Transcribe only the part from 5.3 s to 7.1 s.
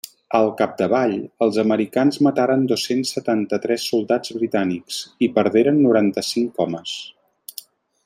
perderen noranta-cinc homes.